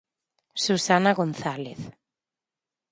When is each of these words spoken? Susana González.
Susana 0.65 1.11
González. 1.19 1.79